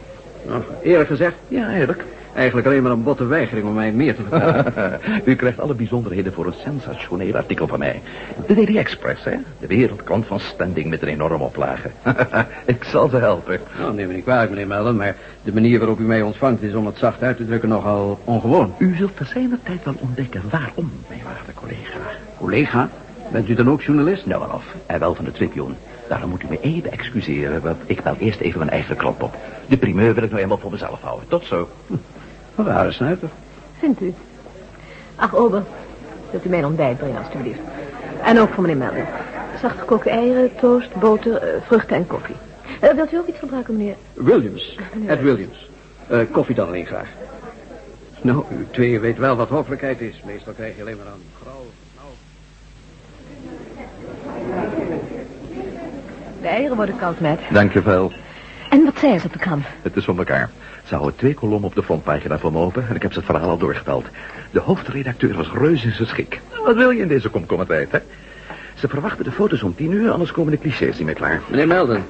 Oh, 0.46 0.56
eerlijk 0.82 1.08
gezegd, 1.08 1.34
Ja, 1.49 1.75
eerlijk. 1.75 2.04
Eigenlijk 2.35 2.67
alleen 2.67 2.83
maar 2.83 2.93
een 2.93 3.03
botte 3.03 3.26
weigering 3.26 3.67
om 3.67 3.75
mij 3.75 3.93
meer 3.93 4.14
te 4.14 4.23
vertellen. 4.29 5.00
u 5.25 5.35
krijgt 5.35 5.61
alle 5.61 5.75
bijzonderheden 5.75 6.33
voor 6.33 6.47
een 6.47 6.55
sensationeel 6.62 7.35
artikel 7.35 7.67
van 7.67 7.79
mij. 7.79 8.03
De 8.47 8.55
Daily 8.55 8.76
Express, 8.76 9.25
hè? 9.25 9.37
De 9.61 9.67
wereldkrant 9.67 10.26
van 10.26 10.41
standing 10.41 10.88
met 10.88 11.03
een 11.03 11.09
enorme 11.09 11.45
oplage. 11.45 11.91
ik 12.64 12.85
zal 12.85 13.09
ze 13.09 13.17
helpen. 13.17 13.61
nou, 13.79 13.95
neem 13.95 14.07
me 14.07 14.14
niet 14.14 14.23
kwalijk, 14.25 14.50
meneer 14.50 14.67
Mellon, 14.67 14.97
maar 14.97 15.17
de 15.43 15.53
manier 15.53 15.79
waarop 15.79 15.99
u 15.99 16.05
mij 16.05 16.23
ontvangt 16.23 16.62
is 16.62 16.75
om 16.75 16.87
het 16.87 16.99
zacht 16.99 17.23
uit 17.23 17.37
te 17.37 17.47
drukken 17.47 17.69
nogal 17.69 18.19
ongewoon. 18.25 18.75
U 18.79 18.97
zult 18.97 19.17
te 19.17 19.25
zijner 19.25 19.59
tijd 19.62 19.85
wel 19.85 19.95
ontdekken 19.99 20.43
waarom, 20.50 20.93
mijn 21.09 21.23
waarde 21.25 21.53
collega. 21.55 21.99
Collega, 22.38 22.88
bent 23.33 23.49
u 23.49 23.55
dan 23.55 23.71
ook 23.71 23.83
journalist? 23.83 24.26
Nou 24.26 24.41
wel 24.41 24.50
af, 24.50 24.64
en 24.87 24.99
wel 24.99 25.14
van 25.14 25.25
de 25.25 25.33
Tribune. 25.33 25.75
Daarom 26.09 26.31
moet 26.31 26.43
u 26.43 26.47
me 26.49 26.61
even 26.61 26.93
excuseren, 26.93 27.62
want 27.62 27.83
ik 27.87 28.03
bel 28.03 28.17
eerst 28.19 28.41
even 28.41 28.59
mijn 28.59 28.71
eigen 28.71 28.97
krant 28.97 29.23
op. 29.23 29.37
De 29.69 29.76
primeur 29.76 30.14
wil 30.14 30.23
ik 30.23 30.31
nou 30.31 30.43
eenmaal 30.43 30.59
voor 30.59 30.71
mezelf 30.71 31.00
houden. 31.00 31.29
Tot 31.29 31.45
zo. 31.45 31.69
Een 32.56 32.66
rare 32.66 32.92
snuiter. 32.92 33.28
Vindt 33.78 34.00
u? 34.00 34.14
Ach, 35.16 35.34
Ober. 35.34 35.62
Wilt 36.30 36.44
u 36.44 36.49
mijn 36.49 36.64
ontbijt 36.66 36.99
brengen, 36.99 37.18
alstublieft? 37.18 37.58
En 38.25 38.40
ook 38.40 38.49
voor 38.52 38.62
meneer 38.62 38.76
Melden. 38.76 39.06
Zacht 39.61 39.78
gekookte 39.78 40.11
eieren, 40.11 40.50
toast, 40.61 40.94
boter, 40.94 41.37
eh, 41.37 41.62
vruchten 41.66 41.96
en 41.96 42.06
koffie. 42.06 42.34
Eh, 42.80 42.90
wilt 42.94 43.12
u 43.12 43.16
ook 43.16 43.26
iets 43.26 43.38
gebruiken, 43.38 43.76
meneer? 43.76 43.96
Williams, 44.12 44.78
Ed 45.06 45.20
Williams. 45.20 45.70
Eh, 46.08 46.18
koffie 46.30 46.54
dan 46.54 46.66
alleen 46.66 46.87
graag. 46.87 47.08
Nou, 48.20 48.44
u 48.58 48.66
twee 48.70 49.00
weet 49.00 49.18
wel 49.18 49.37
wat 49.37 49.49
hoffelijkheid 49.49 50.00
is. 50.00 50.23
Meestal 50.25 50.52
krijg 50.52 50.76
je 50.76 50.82
alleen 50.82 50.96
maar 50.96 51.06
een 51.06 51.23
grauw... 51.42 51.64
Nou. 51.96 52.08
De 56.40 56.49
eieren 56.49 56.76
worden 56.76 56.96
koud, 56.96 57.20
Matt. 57.20 57.40
Dankjewel. 57.50 58.12
En 58.75 58.85
wat 58.85 58.99
zei 58.99 59.19
ze 59.19 59.26
op 59.26 59.33
de 59.33 59.38
krant? 59.38 59.64
Het 59.83 59.97
is 59.97 60.04
van 60.04 60.19
elkaar. 60.19 60.50
Ze 60.85 60.95
houden 60.95 61.16
twee 61.16 61.35
kolommen 61.35 61.69
op 61.69 61.75
de 61.75 61.83
frontpagina 61.83 62.38
van 62.38 62.52
me 62.52 62.59
open 62.59 62.88
en 62.88 62.95
ik 62.95 63.02
heb 63.02 63.12
ze 63.12 63.19
het 63.19 63.26
verhaal 63.26 63.49
al 63.49 63.59
doorgeteld. 63.59 64.07
De 64.50 64.61
hoofdredacteur 64.61 65.35
was 65.35 65.52
reus 65.52 65.85
in 65.85 65.93
zijn 65.93 66.09
schik. 66.09 66.40
Wat 66.64 66.76
wil 66.76 66.90
je 66.90 67.00
in 67.00 67.09
deze 67.09 67.28
komkommertijd, 67.28 67.93
hè? 67.93 67.99
Ze 68.75 68.88
verwachten 68.88 69.25
de 69.25 69.33
foto's 69.33 69.62
om 69.62 69.75
tien 69.75 69.93
uur, 69.93 70.11
anders 70.11 70.33
komen 70.33 70.52
de 70.52 70.59
clichés 70.59 70.97
niet 70.97 71.07
meer 71.07 71.14
klaar. 71.14 71.40
Meneer 71.50 71.66
Melden, 71.66 72.04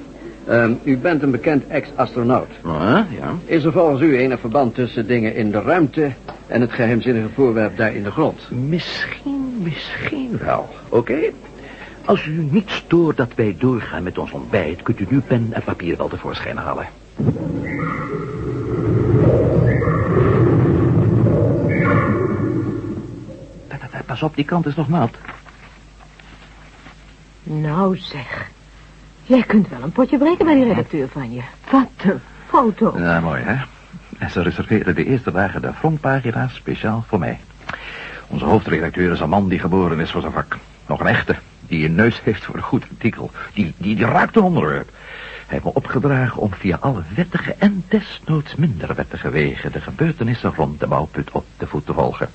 ehm, 0.46 0.72
u 0.82 0.96
bent 0.96 1.22
een 1.22 1.30
bekend 1.30 1.66
ex-astronaut. 1.66 2.50
Ah, 2.62 3.00
ja. 3.18 3.34
Is 3.44 3.64
er 3.64 3.72
volgens 3.72 4.00
u 4.00 4.18
enig 4.18 4.40
verband 4.40 4.74
tussen 4.74 5.06
dingen 5.06 5.34
in 5.34 5.50
de 5.50 5.60
ruimte 5.60 6.10
en 6.46 6.60
het 6.60 6.72
geheimzinnige 6.72 7.28
voorwerp 7.34 7.76
daar 7.76 7.94
in 7.94 8.02
de 8.02 8.10
grond? 8.10 8.50
Misschien, 8.50 9.60
misschien 9.62 10.38
wel. 10.44 10.68
Oké? 10.88 11.18
Als 12.04 12.26
u 12.26 12.48
niet 12.50 12.70
stoort 12.70 13.16
dat 13.16 13.34
wij 13.34 13.56
doorgaan 13.58 14.02
met 14.02 14.18
ons 14.18 14.30
ontbijt... 14.30 14.82
kunt 14.82 15.00
u 15.00 15.06
nu 15.08 15.20
pen 15.20 15.48
en 15.52 15.62
papier 15.62 15.96
wel 15.96 16.08
tevoorschijn 16.08 16.56
halen. 16.56 16.86
Pa- 23.68 23.76
pa- 23.76 23.86
pa- 23.90 24.02
Pas 24.06 24.22
op, 24.22 24.34
die 24.36 24.44
kant 24.44 24.66
is 24.66 24.74
nog 24.74 24.88
nat. 24.88 25.10
Nou 27.42 27.96
zeg. 27.96 28.50
Jij 29.22 29.42
kunt 29.42 29.68
wel 29.68 29.82
een 29.82 29.92
potje 29.92 30.18
breken 30.18 30.44
bij 30.44 30.54
die 30.54 30.64
redacteur 30.64 31.08
van 31.08 31.32
je. 31.32 31.40
Wat 31.70 31.86
een 32.02 32.20
foto. 32.48 32.94
Ja, 32.98 33.20
mooi, 33.20 33.42
hè? 33.42 33.64
En 34.18 34.30
ze 34.30 34.42
reserveren 34.42 34.94
de 34.94 35.04
eerste 35.04 35.32
dagen 35.32 35.62
de 35.62 35.72
frontpagina's 35.72 36.54
speciaal 36.54 37.04
voor 37.08 37.18
mij. 37.18 37.40
Onze 38.26 38.44
hoofdredacteur 38.44 39.12
is 39.12 39.20
een 39.20 39.28
man 39.28 39.48
die 39.48 39.58
geboren 39.58 40.00
is 40.00 40.10
voor 40.10 40.20
zijn 40.20 40.32
vak. 40.32 40.56
Nog 40.86 41.00
een 41.00 41.06
echte, 41.06 41.36
die 41.74 41.84
een 41.84 41.94
neus 41.94 42.22
heeft 42.22 42.44
voor 42.44 42.54
een 42.54 42.62
goed 42.62 42.84
artikel. 42.90 43.30
Die, 43.54 43.74
die, 43.76 43.96
die 43.96 44.06
raakt 44.06 44.36
een 44.36 44.42
onderwerp. 44.42 44.88
Hij 44.90 45.44
heeft 45.46 45.64
me 45.64 45.74
opgedragen 45.74 46.42
om 46.42 46.52
via 46.52 46.76
alle 46.80 47.02
wettige 47.14 47.54
en 47.58 47.84
desnoods 47.88 48.54
minder 48.54 48.94
wettige 48.94 49.30
wegen... 49.30 49.72
de 49.72 49.80
gebeurtenissen 49.80 50.54
rond 50.54 50.80
de 50.80 50.86
bouwput 50.86 51.30
op 51.30 51.44
de 51.58 51.66
voet 51.66 51.86
te 51.86 51.92
volgen. 51.92 52.28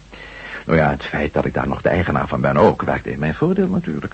Nou 0.66 0.78
ja, 0.78 0.90
het 0.90 1.06
feit 1.06 1.34
dat 1.34 1.46
ik 1.46 1.54
daar 1.54 1.68
nog 1.68 1.82
de 1.82 1.90
eigenaar 1.90 2.28
van 2.28 2.42
ben 2.42 2.58
ook... 2.58 2.82
werkt 2.82 3.08
in 3.08 3.20
mijn 3.20 3.36
voordeel 3.36 3.68
natuurlijk. 3.68 4.14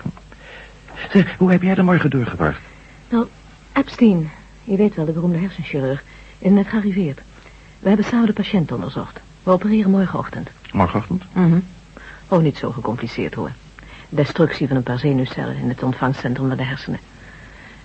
Zeg, 1.12 1.36
hoe 1.38 1.50
heb 1.50 1.62
jij 1.62 1.74
de 1.74 1.82
morgen 1.82 2.10
doorgebracht? 2.10 2.60
Nou, 3.08 3.26
Epstein, 3.72 4.30
je 4.64 4.76
weet 4.76 4.94
wel, 4.94 5.04
de 5.04 5.12
beroemde 5.12 5.38
hersenchirurg, 5.38 6.02
is 6.38 6.50
net 6.50 6.68
gearriveerd. 6.68 7.20
We 7.78 7.88
hebben 7.88 8.06
samen 8.06 8.26
de 8.26 8.32
patiënt 8.32 8.72
onderzocht. 8.72 9.20
We 9.42 9.50
opereren 9.50 9.90
morgenochtend. 9.90 10.48
Morgenochtend? 10.72 11.22
Mhm. 11.32 11.58
Oh, 12.28 12.42
niet 12.42 12.58
zo 12.58 12.70
gecompliceerd 12.70 13.34
hoor. 13.34 13.50
Destructie 14.16 14.68
van 14.68 14.76
een 14.76 14.82
paar 14.82 14.98
zenuwcellen 14.98 15.56
in 15.56 15.68
het 15.68 15.82
ontvangstcentrum 15.82 16.48
van 16.48 16.56
de 16.56 16.62
hersenen. 16.62 17.00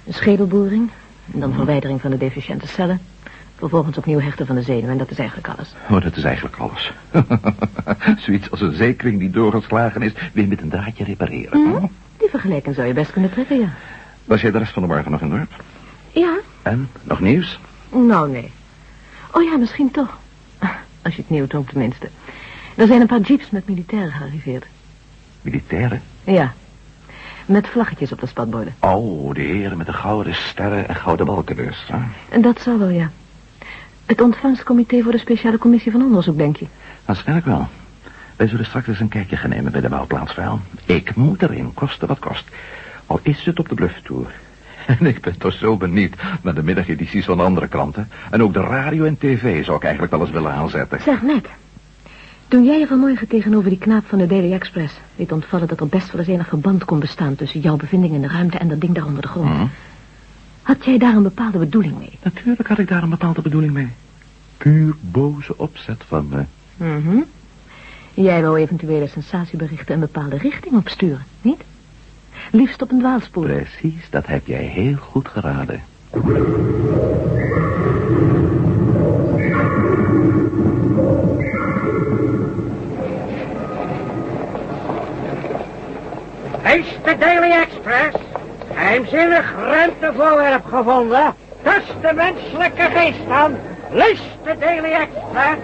Een 0.05 0.13
schedelboring, 0.13 0.89
en 1.33 1.39
dan 1.39 1.53
verwijdering 1.53 2.01
van 2.01 2.11
de 2.11 2.17
deficiënte 2.17 2.67
cellen. 2.67 3.01
Vervolgens 3.55 3.97
opnieuw 3.97 4.19
hechten 4.19 4.45
van 4.45 4.55
de 4.55 4.61
zenuwen 4.61 4.89
en 4.89 4.97
dat 4.97 5.11
is 5.11 5.17
eigenlijk 5.17 5.47
alles. 5.47 5.73
Oh, 5.89 6.01
dat 6.01 6.15
is 6.15 6.23
eigenlijk 6.23 6.55
alles. 6.55 6.91
Zoiets 8.25 8.51
als 8.51 8.61
een 8.61 8.73
zekering 8.73 9.19
die 9.19 9.29
doorgeslagen 9.29 10.01
is, 10.01 10.11
weer 10.33 10.47
met 10.47 10.61
een 10.61 10.69
draadje 10.69 11.03
repareren. 11.03 11.61
Mhm. 11.61 11.85
Die 12.17 12.29
vergelijking 12.29 12.75
zou 12.75 12.87
je 12.87 12.93
best 12.93 13.11
kunnen 13.11 13.31
trekken, 13.31 13.59
ja. 13.59 13.73
Was 14.25 14.41
jij 14.41 14.51
de 14.51 14.57
rest 14.57 14.73
van 14.73 14.81
de 14.81 14.87
morgen 14.87 15.11
nog 15.11 15.21
in 15.21 15.29
dorp? 15.29 15.63
Ja? 16.11 16.39
En, 16.61 16.89
nog 17.03 17.19
nieuws? 17.19 17.59
Nou, 17.89 18.31
nee. 18.31 18.51
Oh 19.31 19.43
ja, 19.43 19.57
misschien 19.57 19.91
toch. 19.91 20.17
Als 21.01 21.15
je 21.15 21.21
het 21.21 21.29
nieuws 21.29 21.53
ook 21.53 21.69
tenminste. 21.69 22.09
Er 22.75 22.87
zijn 22.87 23.01
een 23.01 23.07
paar 23.07 23.21
jeeps 23.21 23.49
met 23.49 23.67
militairen 23.67 24.11
gearriveerd. 24.11 24.65
Militairen? 25.41 26.01
Ja. 26.23 26.53
Met 27.45 27.67
vlaggetjes 27.67 28.11
op 28.11 28.19
de 28.19 28.27
spatborden. 28.27 28.73
Oh, 28.79 29.33
de 29.33 29.41
heren 29.41 29.77
met 29.77 29.85
de 29.87 29.93
gouden 29.93 30.35
sterren 30.35 30.87
en 30.87 30.95
gouden 30.95 31.25
balken 31.25 31.55
dus. 31.55 31.87
hè? 32.29 32.39
Dat 32.39 32.61
zal 32.61 32.77
wel, 32.77 32.89
ja. 32.89 33.09
Het 34.05 34.21
ontvangstcomité 34.21 35.01
voor 35.01 35.11
de 35.11 35.17
speciale 35.17 35.57
commissie 35.57 35.91
van 35.91 36.01
onderzoek, 36.01 36.37
denk 36.37 36.55
je? 36.55 36.65
Waarschijnlijk 37.05 37.47
wel. 37.47 37.67
Wij 38.35 38.47
zullen 38.47 38.65
straks 38.65 38.87
eens 38.87 38.99
een 38.99 39.07
kijkje 39.07 39.37
gaan 39.37 39.49
nemen 39.49 39.71
bij 39.71 39.81
de 39.81 39.89
bouwplaatsvuil. 39.89 40.59
Ik 40.85 41.15
moet 41.15 41.41
erin, 41.41 41.73
koste 41.73 42.05
wat 42.05 42.19
kost. 42.19 42.43
Al 43.05 43.19
is 43.21 43.45
het 43.45 43.59
op 43.59 43.69
de 43.69 43.75
blufftour. 43.75 44.31
En 44.99 45.05
ik 45.05 45.21
ben 45.21 45.37
toch 45.37 45.53
zo 45.53 45.77
benieuwd 45.77 46.15
naar 46.41 46.53
de 46.53 46.63
middagedities 46.63 47.25
van 47.25 47.39
andere 47.39 47.67
kranten. 47.67 48.09
En 48.31 48.43
ook 48.43 48.53
de 48.53 48.61
radio 48.61 49.03
en 49.03 49.17
tv 49.17 49.65
zou 49.65 49.77
ik 49.77 49.83
eigenlijk 49.83 50.11
wel 50.13 50.21
eens 50.21 50.31
willen 50.31 50.51
aanzetten. 50.51 51.01
Zeg, 51.01 51.21
Matt. 51.21 51.47
Toen 52.51 52.63
jij 52.63 52.79
je 52.79 52.87
vanmorgen 52.87 53.27
tegenover 53.27 53.69
die 53.69 53.79
knaap 53.79 54.05
van 54.05 54.17
de 54.17 54.27
Daily 54.27 54.53
Express... 54.53 54.93
liet 55.15 55.31
ontvallen 55.31 55.67
dat 55.67 55.79
er 55.79 55.87
best 55.87 56.11
wel 56.11 56.21
eens 56.21 56.29
enig 56.29 56.47
verband 56.47 56.85
kon 56.85 56.99
bestaan... 56.99 57.35
tussen 57.35 57.59
jouw 57.59 57.75
bevinding 57.75 58.13
in 58.13 58.21
de 58.21 58.27
ruimte 58.27 58.57
en 58.57 58.67
dat 58.67 58.81
ding 58.81 58.95
daar 58.95 59.05
onder 59.05 59.21
de 59.21 59.27
grond... 59.27 59.47
Hm? 59.47 59.65
had 60.61 60.85
jij 60.85 60.97
daar 60.97 61.15
een 61.15 61.23
bepaalde 61.23 61.57
bedoeling 61.57 61.97
mee? 61.97 62.19
Natuurlijk 62.23 62.67
had 62.67 62.79
ik 62.79 62.87
daar 62.87 63.03
een 63.03 63.09
bepaalde 63.09 63.41
bedoeling 63.41 63.73
mee. 63.73 63.87
Puur 64.57 64.95
boze 65.01 65.57
opzet 65.57 66.03
van 66.07 66.27
me. 66.29 66.43
Mhm. 66.77 67.17
Jij 68.13 68.41
wou 68.41 68.59
eventuele 68.59 69.07
sensatieberichten 69.07 69.93
een 69.93 69.99
bepaalde 69.99 70.37
richting 70.37 70.75
opsturen, 70.75 71.25
niet? 71.41 71.61
Liefst 72.51 72.81
op 72.81 72.91
een 72.91 72.99
dwaalspoor. 72.99 73.45
Precies, 73.45 74.09
dat 74.09 74.27
heb 74.27 74.47
jij 74.47 74.63
heel 74.63 74.95
goed 74.95 75.27
geraden. 75.27 75.81
De 87.11 87.17
Daily 87.17 87.51
Express 87.51 88.17
geheimzinnig 88.67 89.53
ruimtevoorwerp 89.55 90.65
gevonden? 90.65 91.35
Dus 91.63 91.83
de 92.01 92.13
menselijke 92.15 92.89
geest 92.93 93.29
aan. 93.29 93.57
Lees 93.91 94.21
de 94.43 94.55
Daily 94.59 94.91
Express. 94.91 95.61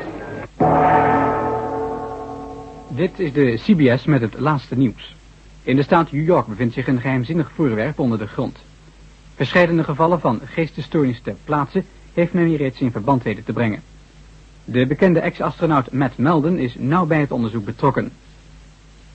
Dit 2.87 3.19
is 3.19 3.33
de 3.33 3.59
CBS 3.63 4.05
met 4.05 4.21
het 4.21 4.39
laatste 4.39 4.75
nieuws. 4.77 5.15
In 5.63 5.75
de 5.75 5.83
staat 5.83 6.11
New 6.11 6.25
York 6.25 6.47
bevindt 6.47 6.73
zich 6.73 6.87
een 6.87 7.01
geheimzinnig 7.01 7.51
voorwerp 7.55 7.99
onder 7.99 8.17
de 8.17 8.27
grond. 8.27 8.57
Verscheidene 9.35 9.83
gevallen 9.83 10.19
van 10.19 10.41
geestesstoornis 10.45 11.21
ter 11.21 11.35
plaatse 11.43 11.83
heeft 12.13 12.33
men 12.33 12.45
hier 12.45 12.57
reeds 12.57 12.79
in 12.79 12.91
verband 12.91 13.23
weten 13.23 13.43
te 13.43 13.53
brengen. 13.53 13.81
De 14.63 14.85
bekende 14.85 15.19
ex-astronaut 15.19 15.91
Matt 15.91 16.17
Melden 16.17 16.59
is 16.59 16.75
nauw 16.77 17.05
bij 17.05 17.19
het 17.19 17.31
onderzoek 17.31 17.65
betrokken. 17.65 18.11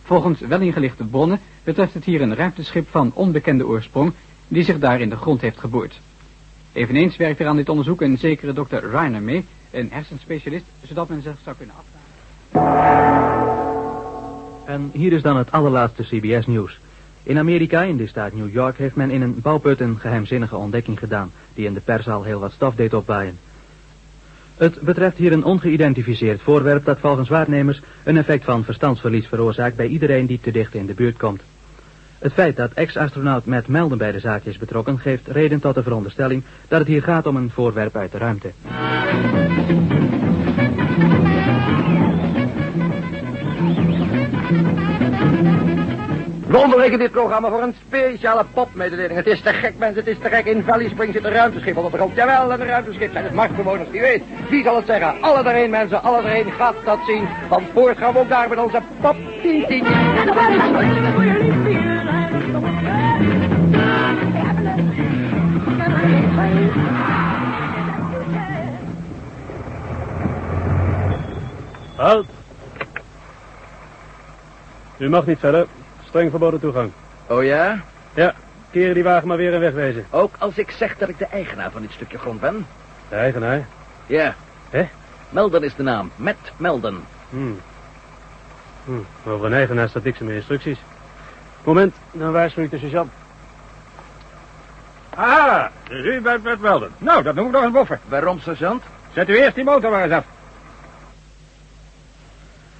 Volgens 0.02 0.40
wel 0.40 0.60
ingelichte 0.60 1.04
bronnen 1.04 1.40
betreft 1.64 1.94
het 1.94 2.04
hier 2.04 2.20
een 2.20 2.34
ruimteschip 2.34 2.88
van 2.90 3.10
onbekende 3.14 3.66
oorsprong 3.66 4.12
die 4.48 4.64
zich 4.64 4.78
daar 4.78 5.00
in 5.00 5.10
de 5.10 5.16
grond 5.16 5.40
heeft 5.40 5.58
geboord. 5.58 6.00
Eveneens 6.72 7.16
werkt 7.16 7.40
er 7.40 7.46
aan 7.46 7.56
dit 7.56 7.68
onderzoek 7.68 8.00
een 8.00 8.18
zekere 8.18 8.52
dokter 8.52 8.90
Reiner 8.90 9.22
mee, 9.22 9.44
een 9.70 9.88
hersenspecialist, 9.90 10.64
zodat 10.86 11.08
men 11.08 11.22
zich 11.22 11.36
zou 11.44 11.56
kunnen 11.56 11.74
afvragen. 11.76 12.00
En 14.64 14.90
hier 14.92 15.12
is 15.12 15.22
dan 15.22 15.36
het 15.36 15.52
allerlaatste 15.52 16.02
CBS-nieuws. 16.02 16.80
In 17.22 17.38
Amerika, 17.38 17.82
in 17.82 17.96
de 17.96 18.06
staat 18.06 18.32
New 18.32 18.52
York, 18.52 18.78
heeft 18.78 18.96
men 18.96 19.10
in 19.10 19.22
een 19.22 19.40
bouwput 19.40 19.80
een 19.80 19.98
geheimzinnige 19.98 20.56
ontdekking 20.56 20.98
gedaan... 20.98 21.32
die 21.54 21.66
in 21.66 21.74
de 21.74 21.80
perszaal 21.80 22.22
heel 22.22 22.40
wat 22.40 22.52
stof 22.52 22.74
deed 22.74 22.94
opwaaien. 22.94 23.38
Het 24.62 24.80
betreft 24.80 25.16
hier 25.16 25.32
een 25.32 25.44
ongeïdentificeerd 25.44 26.42
voorwerp 26.42 26.84
dat 26.84 26.98
volgens 26.98 27.28
waarnemers... 27.28 27.82
een 28.04 28.16
effect 28.16 28.44
van 28.44 28.64
verstandsverlies 28.64 29.26
veroorzaakt 29.26 29.76
bij 29.76 29.86
iedereen 29.86 30.26
die 30.26 30.40
te 30.40 30.50
dicht 30.50 30.74
in 30.74 30.86
de 30.86 30.94
buurt 30.94 31.16
komt. 31.16 31.42
Het 32.18 32.32
feit 32.32 32.56
dat 32.56 32.72
ex-astronaut 32.72 33.46
Matt 33.46 33.68
Melden 33.68 33.98
bij 33.98 34.12
de 34.12 34.20
zaak 34.20 34.44
is 34.44 34.56
betrokken... 34.56 34.98
geeft 34.98 35.26
reden 35.26 35.60
tot 35.60 35.74
de 35.74 35.82
veronderstelling 35.82 36.42
dat 36.68 36.78
het 36.78 36.88
hier 36.88 37.02
gaat 37.02 37.26
om 37.26 37.36
een 37.36 37.50
voorwerp 37.50 37.96
uit 37.96 38.12
de 38.12 38.18
ruimte. 38.18 38.50
We 46.52 46.58
onderbreken 46.58 46.98
dit 46.98 47.10
programma 47.10 47.48
voor 47.48 47.62
een 47.62 47.74
speciale 47.86 48.44
popmededeling. 48.54 49.14
Het 49.14 49.26
is 49.26 49.40
te 49.40 49.52
gek, 49.52 49.78
mensen. 49.78 49.98
Het 49.98 50.06
is 50.06 50.18
te 50.22 50.28
gek. 50.28 50.46
In 50.46 50.64
Valley 50.64 50.88
Springs 50.88 51.14
zit 51.14 51.24
een 51.24 51.32
ruimteschip 51.32 51.76
op 51.76 51.90
de 51.90 51.96
grond. 51.96 52.14
Jawel, 52.14 52.52
een 52.52 52.66
ruimteschip 52.66 53.12
zijn 53.12 53.24
het 53.24 53.32
marktbewoners. 53.32 53.90
Wie 53.90 54.00
weet. 54.00 54.22
Wie 54.50 54.62
zal 54.62 54.76
het 54.76 54.86
zeggen? 54.86 55.22
Alle 55.22 55.42
erheen, 55.42 55.70
mensen. 55.70 56.02
Alle 56.02 56.22
erheen. 56.22 56.52
Gaat 56.52 56.74
dat 56.84 56.98
zien. 57.06 57.28
Van 57.48 57.64
voort 57.72 57.98
gaan 57.98 58.12
we 58.12 58.18
ook 58.18 58.28
daar 58.28 58.48
met 58.48 58.58
onze 58.58 58.80
pop. 59.00 59.16
Halt! 71.96 72.26
U 74.98 75.08
mag 75.08 75.26
niet 75.26 75.38
verder. 75.38 75.66
Streng 76.12 76.30
verboden 76.30 76.60
toegang. 76.60 76.90
Oh 77.26 77.44
ja? 77.44 77.80
Ja, 78.14 78.34
keren 78.70 78.94
die 78.94 79.02
wagen 79.02 79.28
maar 79.28 79.36
weer 79.36 79.54
en 79.54 79.60
wegwezen. 79.60 80.06
Ook 80.10 80.34
als 80.38 80.58
ik 80.58 80.70
zeg 80.70 80.98
dat 80.98 81.08
ik 81.08 81.18
de 81.18 81.26
eigenaar 81.26 81.70
van 81.70 81.82
dit 81.82 81.92
stukje 81.92 82.18
grond 82.18 82.40
ben? 82.40 82.66
De 83.08 83.14
eigenaar. 83.14 83.66
Ja. 84.06 84.34
Hè? 84.70 84.88
Melden 85.30 85.62
is 85.62 85.74
de 85.74 85.82
naam. 85.82 86.10
Met 86.16 86.36
Melden. 86.56 87.04
Hmm. 87.30 87.60
Hmm. 88.84 89.06
Over 89.26 89.46
een 89.46 89.52
eigenaar 89.52 89.88
staat 89.88 90.04
niks 90.04 90.18
in 90.18 90.24
mijn 90.24 90.36
instructies. 90.36 90.78
Moment, 91.64 91.94
dan 92.10 92.32
waarschuw 92.32 92.62
ik 92.62 92.70
de 92.70 92.78
sergeant. 92.78 93.12
Ah, 95.14 95.64
dus 95.88 96.04
u 96.04 96.20
bent 96.20 96.42
met 96.42 96.60
Melden. 96.60 96.90
Nou, 96.98 97.22
dat 97.22 97.34
noem 97.34 97.46
ik 97.46 97.52
nog 97.52 97.62
eens 97.62 97.72
boffen. 97.72 98.00
Waarom, 98.08 98.40
sergeant? 98.40 98.82
Zet 99.12 99.28
u 99.28 99.36
eerst 99.36 99.54
die 99.54 99.64
motor 99.64 99.90
maar 99.90 100.02
eens 100.02 100.12
af. 100.12 100.24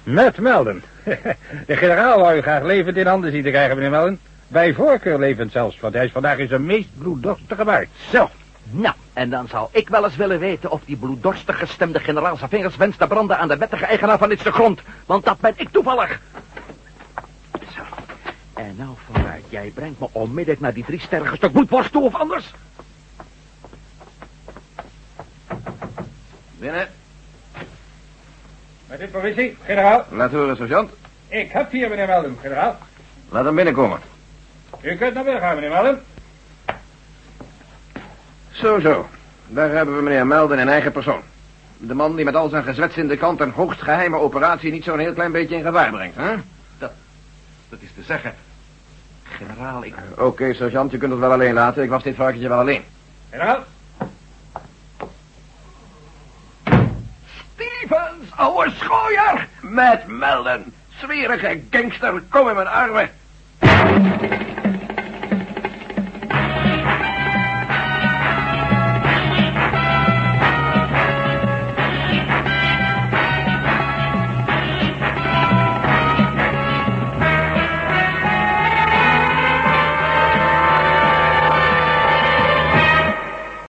Met 0.03 0.37
Melden. 0.37 0.83
De 1.67 1.77
generaal 1.77 2.19
wou 2.19 2.37
u 2.37 2.41
graag 2.41 2.63
levend 2.63 2.97
in 2.97 3.07
handen 3.07 3.31
zien 3.31 3.43
te 3.43 3.49
krijgen, 3.49 3.75
meneer 3.75 3.91
Melden. 3.91 4.19
Bij 4.47 4.73
voorkeur 4.73 5.19
levend 5.19 5.51
zelfs, 5.51 5.79
want 5.79 5.93
hij 5.93 6.05
is 6.05 6.11
vandaag 6.11 6.37
in 6.37 6.47
zijn 6.47 6.65
meest 6.65 6.89
bloeddorstige 6.97 7.63
buik. 7.63 7.89
Zo. 8.11 8.29
Nou, 8.71 8.95
en 9.13 9.29
dan 9.29 9.47
zou 9.47 9.67
ik 9.71 9.89
wel 9.89 10.03
eens 10.03 10.15
willen 10.15 10.39
weten 10.39 10.71
of 10.71 10.81
die 10.85 10.95
bloeddorstig 10.95 11.59
gestemde 11.59 11.99
generaal 11.99 12.37
zijn 12.37 12.49
vingers 12.49 12.75
wenst 12.75 12.99
te 12.99 13.07
branden 13.07 13.37
aan 13.37 13.47
de 13.47 13.57
wettige 13.57 13.85
eigenaar 13.85 14.17
van 14.17 14.29
dit 14.29 14.39
stuk 14.39 14.53
grond. 14.53 14.81
Want 15.05 15.25
dat 15.25 15.39
ben 15.39 15.53
ik 15.55 15.69
toevallig. 15.71 16.19
Zo. 17.75 17.81
En 18.53 18.75
nou 18.77 18.95
vooruit, 19.11 19.43
jij 19.49 19.71
brengt 19.75 19.99
me 19.99 20.07
onmiddellijk 20.11 20.61
naar 20.61 20.73
die 20.73 20.83
drie 20.83 20.99
sterrige 20.99 21.35
stuk 21.35 21.51
bloedworst 21.51 21.91
toe 21.91 22.03
of 22.03 22.15
anders. 22.15 22.53
Binnen. 26.59 26.87
Met 28.93 29.01
dit 29.01 29.11
provincie, 29.11 29.57
generaal. 29.65 30.05
Laat 30.09 30.31
horen, 30.31 30.55
sergeant. 30.55 30.91
Ik 31.27 31.51
heb 31.51 31.71
hier 31.71 31.89
meneer 31.89 32.07
Melden, 32.07 32.37
generaal. 32.41 32.77
Laat 33.29 33.45
hem 33.45 33.55
binnenkomen. 33.55 33.99
U 34.81 34.95
kunt 34.95 35.13
naar 35.13 35.23
binnen 35.23 35.41
gaan, 35.41 35.55
meneer 35.55 35.69
Melden. 35.69 36.01
Zo, 38.51 38.79
zo. 38.79 39.07
Daar 39.47 39.69
hebben 39.69 39.95
we 39.95 40.01
meneer 40.01 40.27
Melden 40.27 40.59
in 40.59 40.69
eigen 40.69 40.91
persoon. 40.91 41.21
De 41.77 41.93
man 41.93 42.15
die 42.15 42.25
met 42.25 42.35
al 42.35 42.49
zijn 42.49 42.63
gezwets 42.63 42.97
in 42.97 43.07
de 43.07 43.17
kant 43.17 43.39
een 43.39 43.51
hoogst 43.51 43.81
geheime 43.81 44.17
operatie 44.17 44.71
niet 44.71 44.83
zo'n 44.83 44.99
heel 44.99 45.13
klein 45.13 45.31
beetje 45.31 45.55
in 45.55 45.63
gevaar 45.63 45.91
brengt, 45.91 46.15
hè? 46.15 46.35
Dat 46.77 47.79
is 47.79 47.91
te 47.95 48.03
zeggen. 48.03 48.33
Generaal, 49.23 49.83
ik... 49.83 49.95
Oké, 50.17 50.53
sergeant, 50.53 50.91
je 50.91 50.97
kunt 50.97 51.11
het 51.11 51.19
wel 51.21 51.31
alleen 51.31 51.53
laten. 51.53 51.83
Ik 51.83 51.89
was 51.89 52.03
dit 52.03 52.15
varkentje 52.15 52.49
wel 52.49 52.59
alleen. 52.59 52.83
Generaal. 53.29 53.63
Ouwe 58.35 58.71
schooier! 58.79 59.47
Met 59.61 60.07
Melden. 60.07 60.73
Zwierige 60.99 61.61
gangster, 61.69 62.23
kom 62.29 62.49
in 62.49 62.55
mijn 62.55 62.67
armen. 62.67 63.09